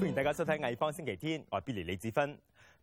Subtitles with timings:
[0.00, 2.34] 欢迎大家收睇《艺方星期天》，我系 Billy 李子芬。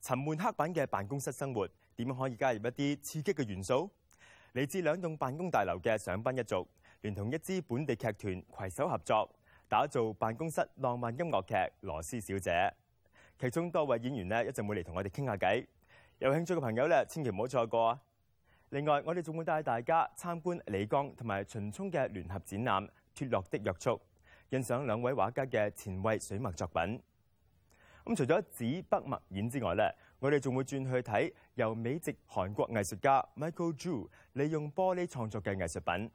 [0.06, 3.90] 沉闷黑板嘅办公室生活，点样可以加入一啲刺激嘅元素？
[4.54, 6.63] 嚟自两栋办公大楼嘅上班一族，
[7.02, 9.27] 连同一支本地剧团携手合作，
[9.68, 12.52] 打造办公室浪漫音乐剧《罗斯小姐》。
[13.40, 15.66] 其中多位演员咧一阵会嚟同我哋倾下偈。
[16.20, 17.99] 有兴趣嘅朋友咧千祈唔好错过。
[18.70, 23.90] 另外，我哋仲会带大家参观李刚同埋秦冲嘅联合展览《脱落的约束》，
[24.52, 27.02] 欣赏两位画家嘅前卫水墨作品。
[28.05, 36.12] 咁除咗紙筆墨演之外咧，我哋仲會轉去睇由美籍韓國藝術家 Michael r e u 利用玻璃創作嘅藝術品。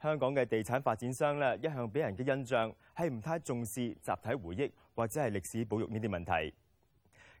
[0.00, 6.54] 香港嘅地產發展商咧，一向俾人嘅印象係唔太重視集體回憶或者係歷史保育呢啲問題。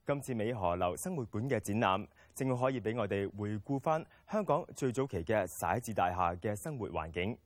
[0.04, 7.38] 今次美河流生活館嘅展覽，正好可以俾我哋回顧翻香港最早期嘅寫字大廈嘅生活環境。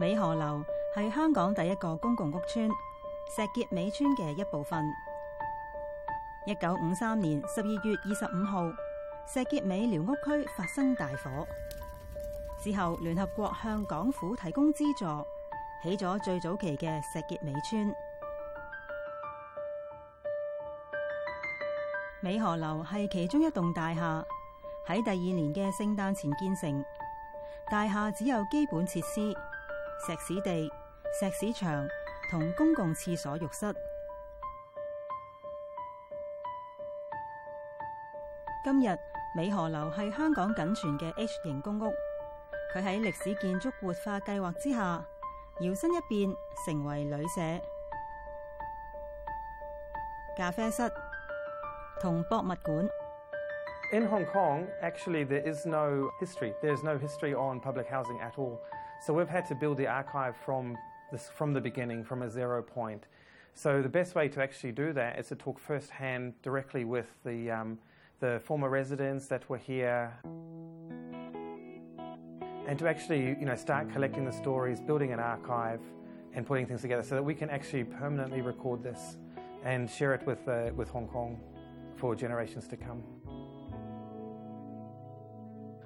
[0.00, 0.64] 美河流。
[0.94, 2.68] 系香港第一个公共屋村
[3.34, 4.84] 石硖尾村嘅一部分。
[6.44, 8.66] 一九五三年十二月二十五号，
[9.26, 11.46] 石硖尾寮屋区发生大火。
[12.62, 15.06] 之后，联合国向港府提供资助，
[15.82, 17.94] 起咗最早期嘅石硖尾村。
[22.20, 24.22] 美河楼系其中一栋大厦，
[24.86, 26.84] 喺第二年嘅圣诞前建成。
[27.70, 29.34] 大厦只有基本设施，
[30.06, 30.70] 石屎地。
[31.12, 31.86] 石屎墙
[32.30, 33.66] 同公共厕所浴室。
[38.64, 38.98] 今日
[39.36, 41.94] 美河楼系香港仅存嘅 H 型公屋，
[42.74, 45.06] 佢喺历史建筑活化计划之下，
[45.60, 47.40] 摇身一变成为旅社、
[50.38, 50.90] 咖啡室
[52.00, 52.88] 同博物馆。
[53.92, 56.54] In Hong Kong, actually, there is no history.
[56.62, 58.56] There's no history on public housing at all.
[59.04, 60.74] So we've had to build the archive from
[61.12, 63.04] this from the beginning, from a zero point.
[63.54, 67.50] So the best way to actually do that is to talk firsthand directly with the,
[67.50, 67.78] um,
[68.18, 70.12] the former residents that were here.
[72.66, 75.80] And to actually, you know, start collecting the stories, building an archive,
[76.34, 79.18] and putting things together so that we can actually permanently record this
[79.64, 81.38] and share it with, uh, with Hong Kong
[81.98, 83.02] for generations to come.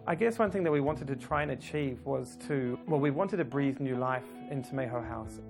[0.08, 3.10] I guess one thing that we wanted to try and achieve was to, well, we
[3.10, 4.22] wanted to breathe new life
[4.52, 5.40] into Meho House.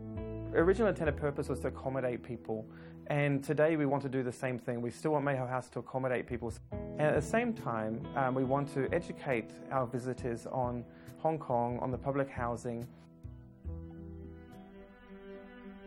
[0.55, 2.65] Original intended purpose was to accommodate people,
[3.09, 4.81] and today we want to do the same thing.
[4.81, 6.55] We still want Meho House to accommodate people.
[6.73, 10.87] And at the same time, um, we want to educate our visitors on
[11.19, 12.89] Hong Kong, on the public housing,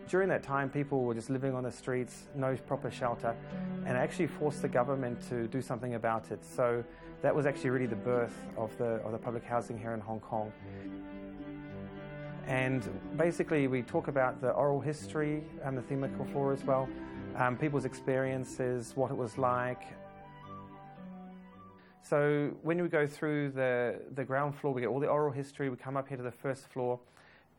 [0.09, 3.35] during that time, people were just living on the streets, no proper shelter,
[3.85, 6.43] and actually forced the government to do something about it.
[6.43, 6.83] So
[7.21, 10.19] that was actually really the birth of the, of the public housing here in Hong
[10.19, 10.51] Kong.
[12.47, 12.81] And
[13.17, 16.89] basically, we talk about the oral history and the thematic floor as well,
[17.35, 19.83] um, people's experiences, what it was like,
[22.01, 25.69] so when we go through the, the ground floor, we get all the oral history,
[25.69, 26.99] we come up here to the first floor,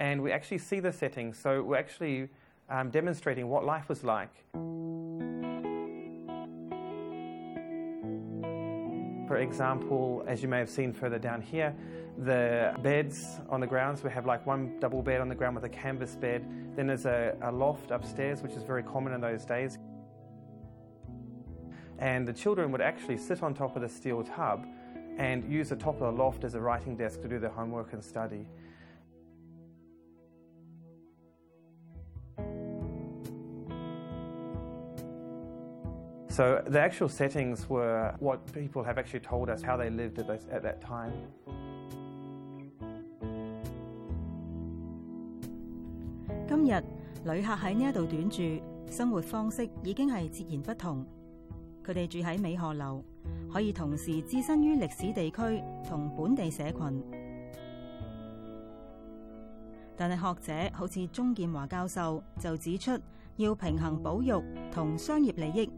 [0.00, 1.32] and we actually see the setting.
[1.34, 2.30] So we're actually
[2.70, 4.30] um, demonstrating what life was like.
[9.26, 11.74] For example, as you may have seen further down here,
[12.18, 15.64] the beds on the grounds, we have like one double bed on the ground with
[15.64, 16.46] a canvas bed.
[16.76, 19.78] Then there's a, a loft upstairs, which is very common in those days.
[21.98, 24.66] And the children would actually sit on top of the steel tub
[25.16, 27.92] and use the top of the loft as a writing desk to do their homework
[27.92, 28.46] and study.
[36.30, 40.62] so the actual settings were what people have actually told us how they lived at
[40.62, 41.10] that time
[46.48, 46.82] 今日
[47.24, 48.42] 旅客喺呢一度短住
[48.92, 51.04] 生活方式已经系截然不同
[51.84, 53.02] 佢哋住喺美河楼
[53.52, 55.36] 可以同时置身于历史地区
[55.88, 57.02] 同本地社群
[59.96, 62.92] 但系学者好似钟建华教授就指出
[63.36, 64.32] 要平衡保育
[64.72, 65.68] 同商业利益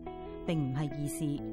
[0.46, 1.44] 并唔系易事。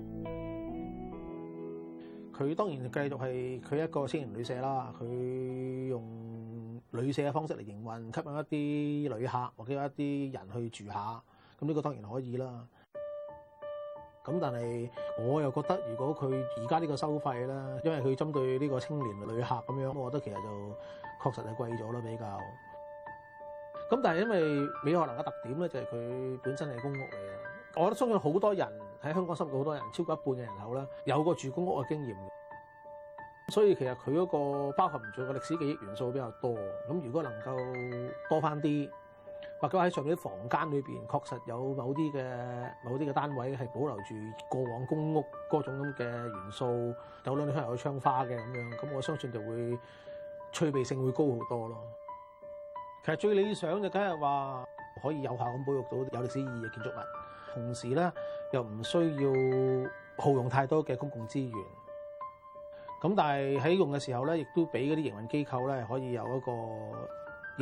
[2.34, 11.22] 佢当然继续系佢一个青年旅舍啦，佢用旅舍嘅方式嚟营运，吸引一啲旅客或者一啲人去住下。
[11.60, 12.66] 咁呢个当然可以啦。
[14.24, 14.90] 咁但系
[15.20, 17.54] 我又觉得，如果佢而家呢个收费咧，
[17.84, 20.78] 因为佢针对呢个青年旅客咁样，我觉得其实就
[21.24, 22.26] 确实系贵咗啦，比较。
[23.90, 27.39] 咁但系因为美学能嘅特点咧，就系佢本身系公屋嚟嘅。
[27.76, 28.68] 我覺得相信好多人
[29.02, 32.16] 喺香港生活，好多人超過一半嘅人口啦，有個住公屋嘅經驗，
[33.52, 36.54] 所以其實佢嗰個包含唔住嘅歷史記憶元素比較多。
[36.90, 38.90] 咁如果能夠多翻啲，
[39.62, 44.16] 或者喺上面啲房間裏邊確實有某啲嘅某啲嘅單位係保留住
[44.50, 46.66] 過往公屋嗰種咁嘅元素，
[47.24, 49.80] 有兩條窗有窗花嘅咁樣，咁我相信就會
[50.52, 51.78] 趣味性會高好多咯。
[53.06, 54.66] 其實最理想就梗係話
[55.02, 57.00] 可以有效咁保育到有歷史意義嘅建築物。
[57.54, 58.12] 同時咧，
[58.52, 61.58] 又唔需要耗用太多嘅公共資源。
[63.02, 66.52] 咁但係喺用嘅時候咧，亦都俾嗰啲營運機構咧可以有一個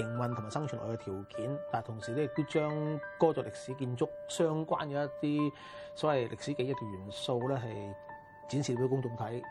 [0.01, 1.57] 營運同埋生存落去嘅條件。
[1.71, 2.67] 但同時咧，亦都將
[3.19, 5.07] 歌作歷史建築相關嘅一
[5.49, 5.53] 啲
[5.95, 7.95] 所謂歷史記憶嘅元素咧，係
[8.51, 9.41] 展示俾公眾睇。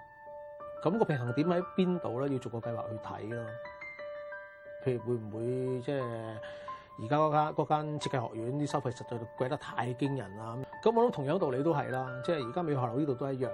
[0.83, 2.33] 咁個平衡點喺邊度咧？
[2.33, 3.47] 要做個計劃去睇咯。
[4.85, 6.37] 譬如會唔會即係？
[6.99, 10.57] 而家嗰間嗰間設計學院啲收費實在貴得太驚人啦！
[10.83, 13.51] 咁我諗同樣道理都係啦，即係而家美河樓呢度都一樣，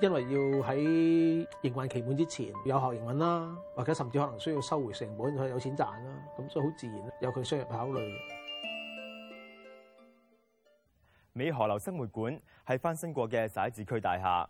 [0.00, 0.30] 因為要
[0.64, 8.08] 喺營運期滿之前有學營運啦，或者甚至可能需要收回成本，有錢賺啦，咁所以好自然有佢商入考慮。
[11.32, 14.46] 美河樓生活館係翻新過嘅寨子區大廈。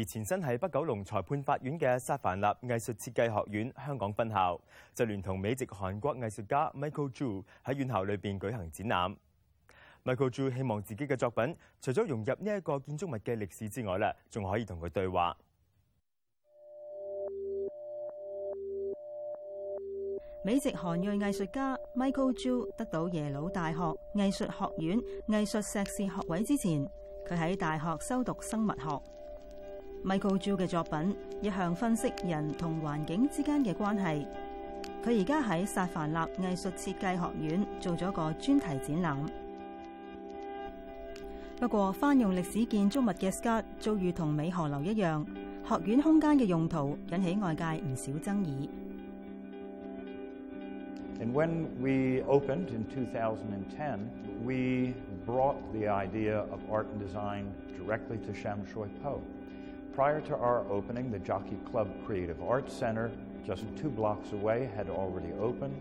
[0.00, 4.60] 而前身係北九龍裁判法院嘅沙凡納藝術設計學院香港分校，
[4.94, 9.16] 就聯同美籍韓國藝術家 Michael Zhu 喺院校裏邊舉行展覽。
[10.04, 15.36] Michael Zhu 希望自己嘅作品除咗融入呢一個建築物嘅歷史之外咧，仲可以同佢對話。
[20.44, 23.78] 美籍韓裔藝術家 Michael Zhu 得到耶魯大學
[24.14, 24.98] 藝術學院
[25.28, 26.86] 藝術碩士學位之前，
[27.26, 29.17] 佢喺大學修讀生物學。
[30.04, 34.26] Michael Joo 嘅作品一向分析人同环境之间嘅关系。
[35.04, 39.16] 佢而家喺萨凡纳艺术设计学院做咗个专题展览。
[41.58, 45.26] 不过，翻用历史建筑物嘅 Scott 遭遇同美河流一样，
[45.64, 48.70] 学院空间嘅用途引起外界唔少争议。
[51.20, 53.98] And when we opened in 2010,
[54.46, 54.94] we
[55.26, 57.46] brought the idea of art and design
[57.76, 59.20] directly to Chamshoy Po.
[59.98, 63.10] Prior to our opening, the Jockey Club Creative Arts Center,
[63.44, 65.76] just two blocks away, had already opened.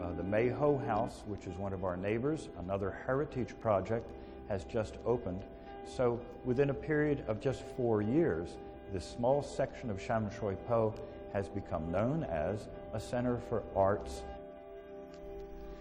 [0.00, 4.08] Uh, the Mayho House, which is one of our neighbors, another heritage project,
[4.48, 5.42] has just opened.
[5.84, 8.50] So, within a period of just four years,
[8.92, 10.94] this small section of Sham Shui Po
[11.32, 14.22] has become known as a center for arts.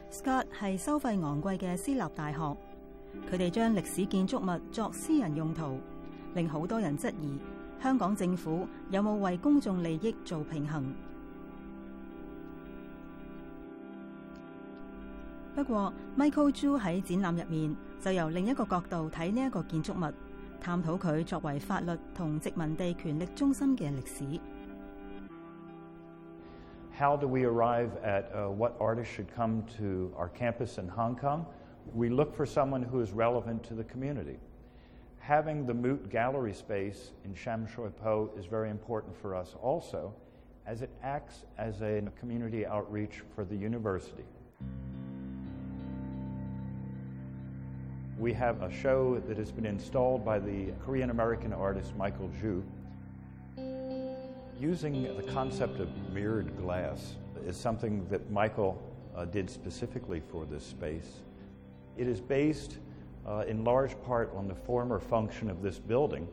[0.10, 2.38] Scott 係收費昂貴嘅私立大學，
[3.30, 5.78] 佢哋將歷史建築物作私人用途，
[6.34, 7.40] 令好多人質疑。
[7.82, 10.84] 香港政府有冇为公众利益做平衡？
[15.56, 20.12] 不过，Michael Zhu 喺展览入面就由另一个角度睇呢一个建筑物，
[20.60, 24.40] 探讨佢作为法律同殖民地权力中心嘅历史。
[26.98, 28.24] How do we arrive at、
[28.56, 31.44] what artist should come to our campus in Hong Kong?
[31.94, 34.38] We look for someone who is relevant to the community.
[35.26, 40.14] having the Moot gallery space in Shui Po is very important for us also,
[40.68, 44.24] as it acts as a community outreach for the university.
[48.20, 52.64] We have a show that has been installed by the Korean American artist Michael Ju.
[54.60, 57.16] Using the concept of mirrored glass
[57.48, 58.80] is something that Michael
[59.18, 61.10] uh, did specifically for this space.
[61.98, 62.78] It is based
[63.28, 66.28] uh, in large part on the former function of this building,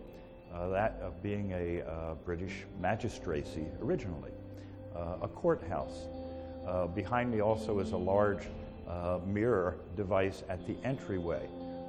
[0.53, 4.31] uh, that of being a uh, British magistracy originally,
[4.95, 6.07] uh, a courthouse.
[6.67, 8.47] Uh, behind me also is a large
[9.27, 11.41] mirror device at the entryway,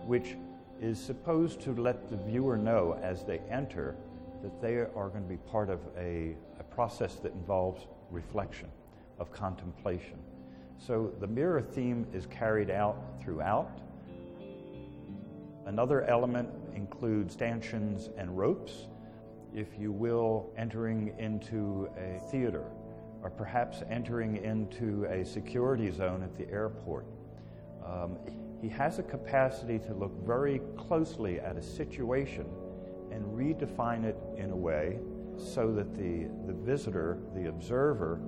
[0.08, 0.36] which
[0.82, 3.96] is supposed to let the viewer know as they enter
[4.42, 8.68] that they are going to be part of a, a process that involves reflection,
[9.20, 10.18] of contemplation.
[10.78, 13.70] So the mirror theme is carried out throughout.
[15.66, 18.88] Another element includes stanchions and ropes,
[19.56, 22.64] if you will, entering into a theater
[23.22, 27.06] or perhaps entering into a security zone at the airport.
[27.86, 28.18] Um,
[28.62, 32.46] he has a capacity to look very closely at a situation
[33.12, 35.00] and redefine it in a way
[35.38, 38.20] so that the, the visitor, the observer,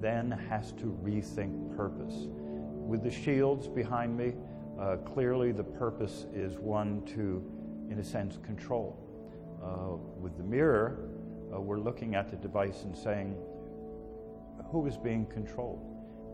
[0.00, 2.26] then has to rethink purpose.
[2.86, 4.32] With the shields behind me,
[4.78, 7.42] uh, clearly, the purpose is one to,
[7.90, 8.98] in a sense, control.
[9.62, 11.08] Uh, with the mirror,
[11.54, 13.36] uh, we're looking at the device and saying,
[14.70, 15.88] who is being controlled?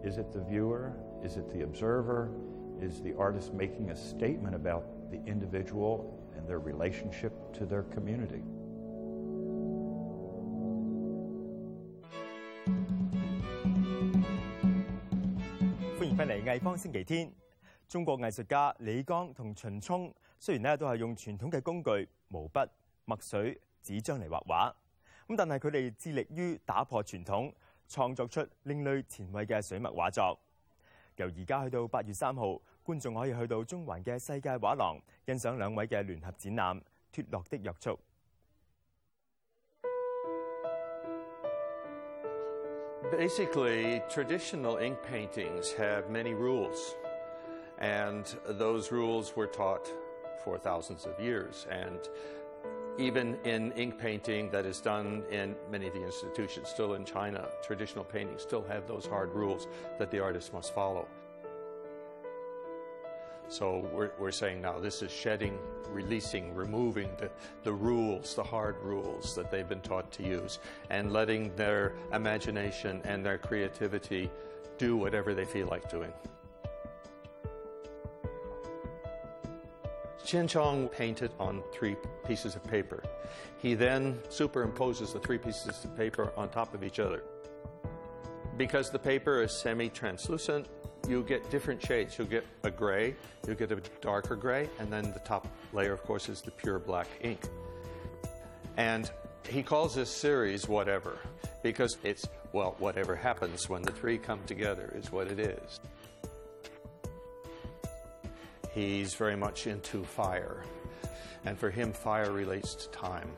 [0.05, 0.93] Is it the viewer?
[1.25, 2.31] Is it the observer?
[2.81, 8.43] Is the artist making a statement about the individual and their relationship to their community?
[15.99, 17.27] 歡迎返嚟《藝方星期天》。
[17.89, 22.61] 中国艺术家李刚同秦冲虽然咧都系用传统嘅工具毛笔、
[23.07, 24.77] 墨水、纸张嚟画画，
[25.27, 27.51] 咁但系佢哋致力于打破传统，
[27.89, 30.39] 创作出另类前卫嘅水墨画作。
[31.17, 36.79] 由而家去到八月三号，观众可以去到中环嘅世界画廊欣赏两位嘅联合展览
[37.11, 37.91] 《脱落的约束》。
[43.11, 46.77] Basically, traditional ink paintings have many rules.
[47.81, 49.89] And those rules were taught
[50.45, 51.67] for thousands of years.
[51.71, 51.99] And
[52.99, 57.49] even in ink painting that is done in many of the institutions, still in China,
[57.63, 59.69] traditional paintings still have those hard rules
[59.99, 61.07] that the artist must follow.
[63.51, 65.57] So we're, we're saying now this is shedding,
[65.91, 67.31] releasing, removing the,
[67.63, 70.59] the rules, the hard rules that they've been taught to use,
[70.91, 74.29] and letting their imagination and their creativity
[74.77, 76.13] do whatever they feel like doing.
[80.29, 83.03] Chin Chong painted on three pieces of paper.
[83.63, 87.23] He then superimposes the three pieces of paper on top of each other.
[88.59, 90.67] Because the paper is semi translucent,
[91.09, 92.19] you get different shades.
[92.19, 93.17] You'll get a gray,
[93.47, 96.79] you'll get a darker gray, and then the top layer, of course, is the pure
[96.79, 97.41] black ink.
[98.77, 99.11] And
[99.49, 101.17] he calls this series whatever,
[101.63, 105.81] because it's, well, whatever happens when the three come together is what it is.
[108.79, 110.63] He's very much into fire.
[111.45, 113.29] And for him, fire relates to time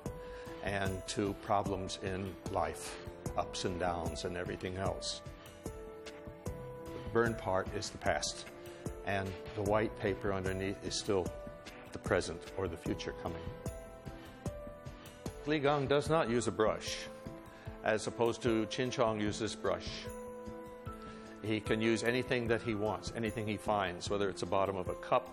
[0.65, 2.99] and to problems in life,
[3.39, 5.23] ups and downs, and everything else.
[5.65, 8.45] The burn part is the past,
[9.07, 11.27] and the white paper underneath is still
[11.93, 13.41] the present or the future coming.
[15.47, 16.99] Li Gong does not use a brush,
[17.83, 19.89] as opposed to Qin Chong uses brush.
[21.43, 24.89] He can use anything that he wants, anything he finds, whether it's the bottom of
[24.89, 25.29] a cup.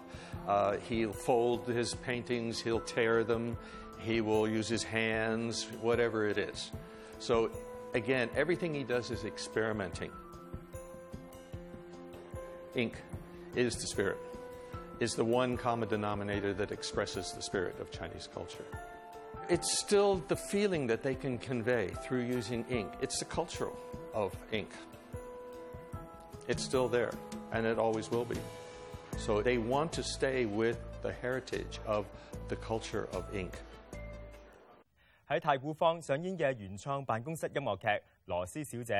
[0.47, 3.57] Uh, he'll fold his paintings, he'll tear them,
[3.99, 6.71] he will use his hands, whatever it is.
[7.19, 7.51] So,
[7.93, 10.11] again, everything he does is experimenting.
[12.75, 12.93] Ink
[13.55, 14.17] is the spirit,
[15.01, 18.65] is the one common denominator that expresses the spirit of Chinese culture
[19.49, 22.89] it's still the feeling that they can convey through using ink.
[23.01, 23.79] It's the cultural
[24.13, 24.67] of ink.
[26.47, 27.11] It's still there,
[27.51, 28.37] and it always will be.
[29.17, 32.05] So they want to stay with the heritage of
[32.47, 33.51] the culture of ink.
[35.27, 37.87] 喺太古坊上演嘅原創辦公室音樂劇
[38.25, 38.93] 《羅斯小姐》，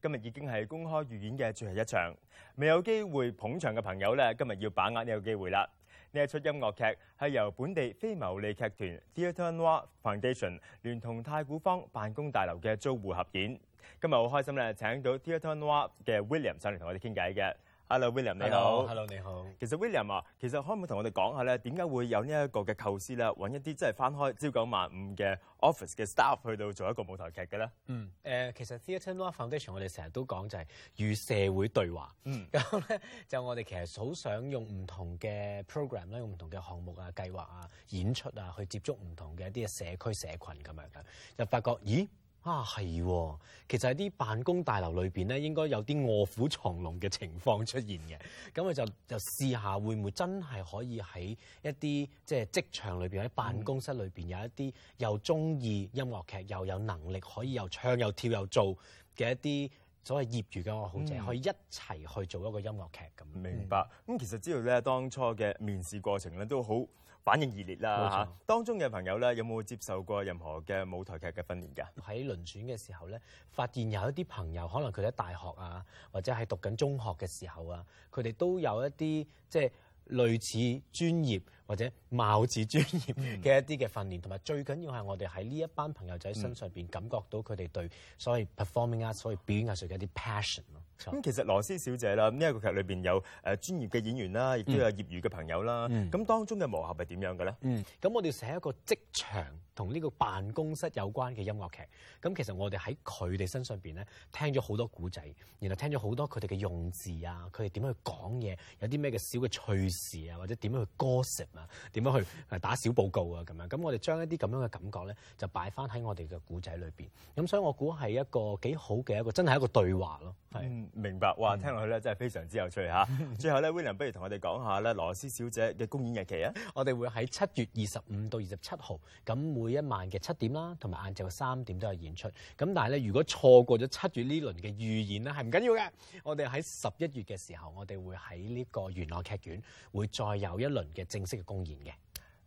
[0.00, 2.16] 今日已經係公開預演嘅最後一場。
[2.56, 5.68] 未有機會捧場嘅朋友咧，今日要把握呢個機會啦！
[6.14, 6.84] 呢一出音樂劇
[7.18, 13.58] 係由本地非牟利劇團 Theater One Foundation 聯同太古坊辦公大樓嘅租户合演。
[14.00, 17.54] 今日好開心咧，請到 Theater One 嘅 William 上嚟同我哋傾偈嘅。
[17.86, 18.86] Hello，William，你好。
[18.86, 19.44] Hello，你好。
[19.60, 23.26] 其實 William 啊，其實可唔可以同我哋講下咧，點解會有呢一個嘅構思咧？
[23.26, 27.70] 揾一啲即係翻開朝九晚五嘅 office 嘅 staff 去到做一個舞台劇嘅咧？
[27.86, 30.64] 嗯，誒，其實 Theatre n o i r Foundation 我哋成日都講就係
[30.96, 32.16] 與社會對話。
[32.24, 32.46] 嗯。
[32.50, 41.02] 咁咧就我哋其實好想用唔同嘅 program 咧，用唔同嘅項目啊、計劃啊、演出啊，去接觸唔同嘅一啲社區社群咁樣嘅，
[41.36, 43.36] 就發覺咦～啊，系、喎！
[43.66, 48.18] 其實喺啲辦公大樓裏边咧，應該有啲卧虎藏龍嘅情況出現嘅。
[48.54, 51.20] 咁我就就試下會唔會真係可以喺
[51.62, 58.76] 一啲即係職場裏边喺辦公室裏边有一啲又中意音樂劇又有能力可以又唱又跳又做
[59.16, 59.70] 嘅一啲
[60.02, 63.38] 所謂業餘嘅愛好者，可以一齊去做一個音樂劇咁。
[63.40, 63.88] 明白。
[64.06, 66.84] 咁其實知道咧，當初嘅面試過程咧都好。
[67.24, 71.86] 反應熱烈啦嚇，當中嘅朋友咧有冇接受過任何嘅舞台劇嘅訓練㗎？
[72.06, 73.18] 喺輪選嘅時候咧，
[73.50, 79.70] 發現有一啲朋友可能佢喺大學啊，或者喺讀緊中學嘅時候啊，佢哋都有一啲即係
[80.10, 87.88] 類似專業或者貌似專業嘅一啲嘅訓練，同埋最緊要係我哋喺呢一班朋友仔身上邊感覺到佢哋對
[88.18, 90.82] 所謂 performing arts，所謂表演藝術嘅一啲 passion 咯。
[90.98, 93.22] 咁其實羅斯小姐啦，呢一個劇裏邊有誒
[93.56, 95.86] 專業嘅演員啦，亦都有業餘嘅朋友啦。
[96.10, 97.84] 咁當中嘅磨合係點樣嘅咧？
[98.00, 101.82] 咁我哋寫一個職場同呢個辦公室有關嘅音樂劇。
[102.22, 105.22] 咁其實我哋喺佢哋身上邊咧，聽咗好多古仔，
[105.58, 113.68] 然後聽咗好多佢哋嘅用字啊，佢哋點樣去講嘢，有啲咩嘅小嘅趣事啊，或者點樣去 gossip 啊，點樣去打小報告啊咁樣。
[113.68, 117.08] 咁我哋將一啲咁樣嘅感覺咧，就擺翻喺我哋嘅古仔裏邊。
[117.36, 120.83] 咁所以我估係一個幾好嘅一個，真係一個對話咯，係。
[120.92, 121.56] 明白哇！
[121.56, 123.08] 聽落去咧，真係非常之有趣嚇。
[123.38, 132.28] 最後咧，William 不如同我哋講下咧，羅斯小姐嘅公演日期啊，我哋會喺七月二十五到二十七號，咁每一晚嘅七點啦，同埋晏晝三點都有演出。
[132.28, 135.90] 咁但係咧，如果錯過咗七月呢輪嘅預演咧，係唔緊要嘅。
[136.22, 139.62] 我哋喺十一月嘅時候，我哋會喺呢個元朗劇院
[139.92, 141.92] 會再有一輪嘅正式嘅公演嘅。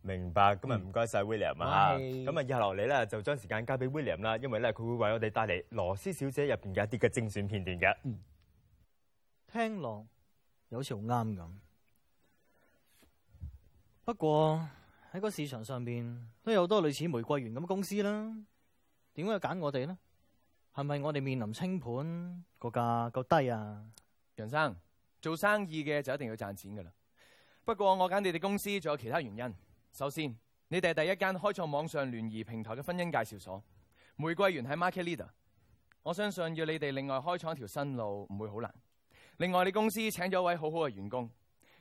[0.01, 7.97] 明白，咁啊唔該晒 William 啊，咁啊日落嚟咧就將時間交俾 William 啦，因為咧佢會為我哋帶嚟《羅斯小姐》入邊嘅一啲嘅精選片段嘅。
[9.47, 10.05] 聽落
[10.69, 11.49] 又好似好啱咁，
[14.05, 14.69] 不過
[15.13, 18.35] 喺個市場上邊都有好多類似玫瑰園咁公司啦，
[19.15, 19.97] 點解揀我哋咧？
[20.73, 23.85] 係咪我哋面臨清盤個價夠低啊？
[24.35, 24.75] 楊生
[25.19, 26.91] 做生意嘅就一定要賺錢噶啦，
[27.65, 29.66] 不過我揀你哋公司仲有其他原因。
[29.97, 30.29] 首先，
[30.67, 33.63] 你哋系第一间开创网上联谊平台嘅婚姻介绍所，
[34.15, 35.27] 玫瑰园喺 market leader。
[36.03, 38.71] 我相信要你哋另外开创一条新路唔会好难。
[39.37, 41.27] 另外，你公司请咗一位好好嘅员工，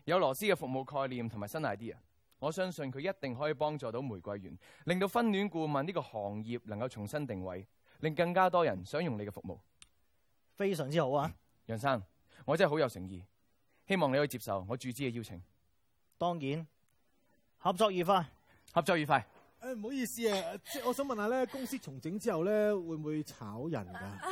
[0.07, 1.95] 有罗斯嘅服务概念同埋新 idea。
[2.39, 7.69] 我相信佢一定可以帮助到玫瑰园，令到婚恋顾问呢个行业能够重新定位，
[8.01, 9.61] 令更加多人想用你嘅服务。
[10.55, 11.31] 非常之好啊，
[11.67, 12.03] 杨生，
[12.47, 13.23] 我真系好有诚意，
[13.87, 15.39] 希望你可以接受我注资嘅邀请。
[16.17, 16.67] 当然。
[17.59, 18.25] 合作愉快，
[18.73, 19.25] 合作愉快。
[19.61, 23.99] 诶，唔好意思啊，即系我想问下咧，公司重整之后咧，会唔会炒人噶？
[23.99, 24.31] 系啦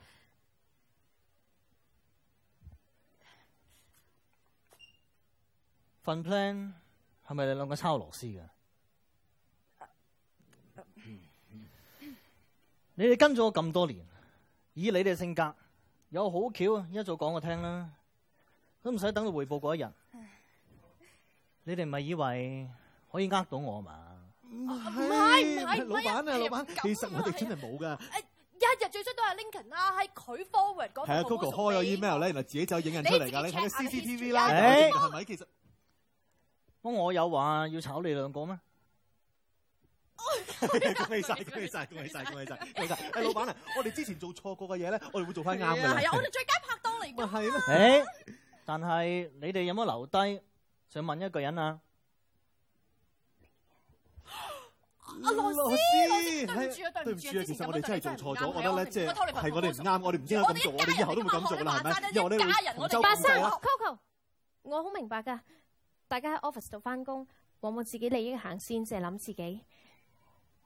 [6.03, 6.73] 份 Plan
[7.29, 8.51] 系咪你两个抄螺丝噶？
[12.95, 14.05] 你哋跟咗我咁多年，
[14.75, 15.55] 以你哋性格，
[16.11, 17.89] 有好巧啊，一早讲我听啦。
[18.83, 19.89] 都唔使等佢回報嗰一日，
[21.65, 22.69] 你哋咪以為
[23.11, 24.07] 可以呃到我嘛？
[24.43, 27.99] 唔系唔系，老板啊，老板，其實我哋真係冇噶。
[28.61, 34.01] 一日最衰都系 l i n c o l n 啦，喺佢 Forward 嗰，系啊，Coco 開咗 email 咧，原來自己就影人出嚟噶，你 c c
[34.01, 35.25] t v 啦，系咪？
[35.25, 35.45] 其實，
[36.83, 38.59] 我有話要炒你兩個咩？
[40.59, 40.69] 恭
[41.17, 43.21] 喜晒，恭喜晒，恭喜晒，恭喜晒，恭喜晒！
[43.23, 45.81] 老闆啊，我哋之前做錯過嘅嘢咧，我哋會做翻啱嘅。
[45.81, 47.15] 係啊，我哋最佳拍檔嚟嘅。
[47.15, 48.05] 咪係咩？
[48.69, 50.43] 但系你哋有冇留低
[50.91, 51.81] 想问一个人啊？
[55.25, 55.57] 阿老师，
[56.47, 62.11] 对唔住啊，对唔住啊，其实我哋真系做错咗，我得咧即系系我哋唔啱，我哋唔应该做，以后都唔敢做啦，系咪？
[62.13, 63.99] 因为生 Coco，
[64.61, 65.41] 我好明白噶，
[66.07, 67.27] 大家喺 office 度翻工，
[67.61, 69.65] 往往自己利益行先，净系谂自己。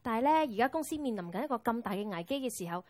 [0.02, 2.84] 但系咧，而家公司面临紧一个咁大嘅危机嘅时候，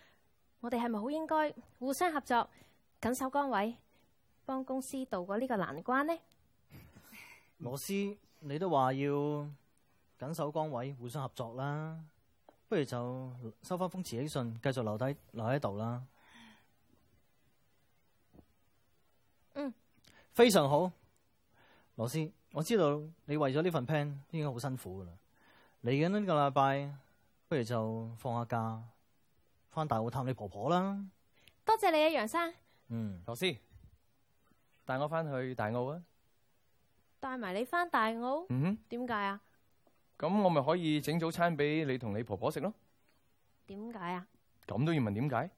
[0.61, 2.49] 我哋系咪好应该互相合作，
[2.99, 3.77] 紧守岗位？
[4.45, 6.13] 帮公司渡过呢个难关呢？
[7.59, 7.93] 罗斯，
[8.41, 9.49] 你都话要
[10.19, 11.99] 紧守岗位，互相合作啦。
[12.69, 13.31] 不如就
[13.63, 16.03] 收翻封辞职信，继续留低留喺度啦。
[19.55, 19.73] 嗯，
[20.33, 20.91] 非常好，
[21.97, 22.19] 罗斯，
[22.53, 25.11] 我知道你为咗呢份 plan 应该好辛苦噶啦。
[25.85, 26.93] 嚟紧呢个礼拜，
[27.49, 28.83] 不如就放下假，
[29.71, 30.99] 翻大澳探你婆婆啦。
[31.65, 32.53] 多谢你啊，杨生。
[32.89, 33.45] 嗯，罗斯。
[34.85, 36.03] 带我翻去大澳啊
[37.21, 39.41] 带埋你翻大澳嗯点解啊
[40.19, 42.73] 咁我咪可以整早餐俾你同你婆婆食咯
[43.67, 44.27] 点解啊
[44.67, 45.51] 咁都要问点解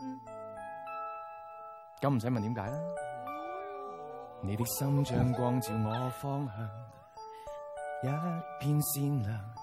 [0.00, 0.18] 嗯
[2.00, 2.78] 咁唔使问点解啦
[4.42, 6.70] 你的心像光照我方向
[8.04, 9.54] 一片善良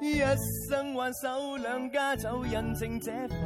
[0.00, 0.20] 一
[0.70, 3.38] 生挽手两家酒印证这份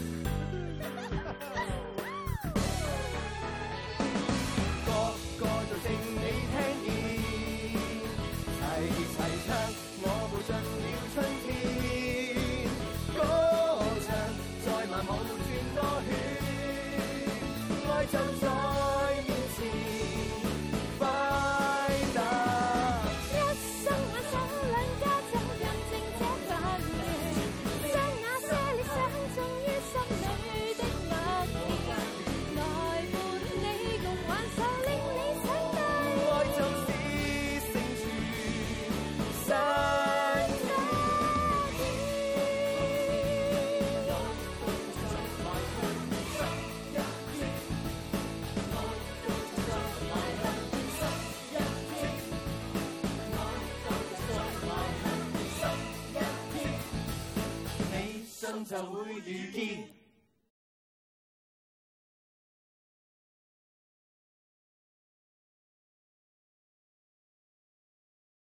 [18.11, 18.70] Sometimes I